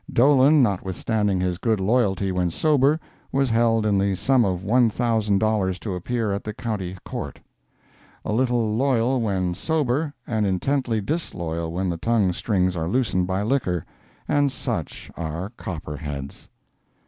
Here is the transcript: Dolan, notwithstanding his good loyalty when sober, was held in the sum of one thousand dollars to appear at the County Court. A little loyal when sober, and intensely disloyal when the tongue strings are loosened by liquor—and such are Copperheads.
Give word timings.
Dolan, 0.11 0.63
notwithstanding 0.63 1.39
his 1.39 1.59
good 1.59 1.79
loyalty 1.79 2.31
when 2.31 2.49
sober, 2.49 2.99
was 3.31 3.51
held 3.51 3.85
in 3.85 3.99
the 3.99 4.15
sum 4.15 4.43
of 4.43 4.63
one 4.63 4.89
thousand 4.89 5.37
dollars 5.37 5.77
to 5.77 5.93
appear 5.93 6.31
at 6.33 6.43
the 6.43 6.55
County 6.55 6.97
Court. 7.05 7.39
A 8.25 8.33
little 8.33 8.75
loyal 8.75 9.21
when 9.21 9.53
sober, 9.53 10.11
and 10.25 10.43
intensely 10.47 11.01
disloyal 11.01 11.71
when 11.71 11.87
the 11.87 11.97
tongue 11.97 12.33
strings 12.33 12.75
are 12.75 12.87
loosened 12.87 13.27
by 13.27 13.43
liquor—and 13.43 14.51
such 14.51 15.11
are 15.15 15.51
Copperheads. 15.55 16.49